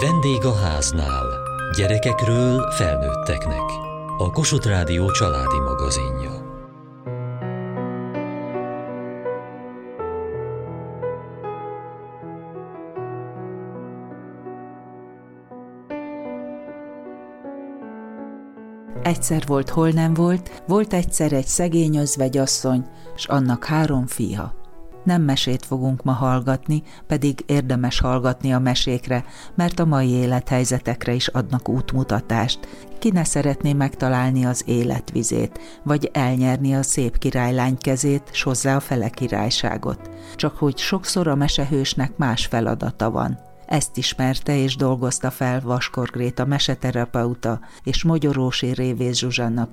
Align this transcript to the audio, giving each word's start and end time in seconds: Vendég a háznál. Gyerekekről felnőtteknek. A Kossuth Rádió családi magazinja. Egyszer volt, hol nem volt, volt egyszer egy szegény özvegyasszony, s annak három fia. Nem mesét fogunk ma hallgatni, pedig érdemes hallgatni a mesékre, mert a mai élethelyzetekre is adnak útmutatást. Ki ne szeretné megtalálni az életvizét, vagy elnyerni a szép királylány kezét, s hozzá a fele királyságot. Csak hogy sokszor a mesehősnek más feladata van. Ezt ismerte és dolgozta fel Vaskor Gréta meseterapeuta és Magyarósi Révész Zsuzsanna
Vendég 0.00 0.44
a 0.44 0.54
háznál. 0.54 1.26
Gyerekekről 1.76 2.70
felnőtteknek. 2.70 3.62
A 4.18 4.30
Kossuth 4.30 4.66
Rádió 4.66 5.10
családi 5.10 5.58
magazinja. 5.58 6.42
Egyszer 19.02 19.42
volt, 19.46 19.68
hol 19.68 19.88
nem 19.88 20.14
volt, 20.14 20.62
volt 20.66 20.92
egyszer 20.92 21.32
egy 21.32 21.46
szegény 21.46 21.96
özvegyasszony, 21.96 22.86
s 23.16 23.26
annak 23.26 23.64
három 23.64 24.06
fia. 24.06 24.63
Nem 25.04 25.22
mesét 25.22 25.66
fogunk 25.66 26.02
ma 26.02 26.12
hallgatni, 26.12 26.82
pedig 27.06 27.42
érdemes 27.46 28.00
hallgatni 28.00 28.52
a 28.52 28.58
mesékre, 28.58 29.24
mert 29.54 29.80
a 29.80 29.84
mai 29.84 30.08
élethelyzetekre 30.08 31.12
is 31.12 31.28
adnak 31.28 31.68
útmutatást. 31.68 32.68
Ki 32.98 33.10
ne 33.10 33.24
szeretné 33.24 33.72
megtalálni 33.72 34.44
az 34.44 34.62
életvizét, 34.66 35.58
vagy 35.82 36.10
elnyerni 36.12 36.74
a 36.74 36.82
szép 36.82 37.18
királylány 37.18 37.78
kezét, 37.78 38.28
s 38.32 38.42
hozzá 38.42 38.76
a 38.76 38.80
fele 38.80 39.08
királyságot. 39.08 40.10
Csak 40.36 40.56
hogy 40.56 40.78
sokszor 40.78 41.28
a 41.28 41.34
mesehősnek 41.34 42.16
más 42.16 42.46
feladata 42.46 43.10
van. 43.10 43.38
Ezt 43.66 43.96
ismerte 43.96 44.56
és 44.56 44.76
dolgozta 44.76 45.30
fel 45.30 45.60
Vaskor 45.60 46.10
Gréta 46.10 46.44
meseterapeuta 46.44 47.60
és 47.84 48.04
Magyarósi 48.04 48.72
Révész 48.72 49.18
Zsuzsanna 49.18 49.64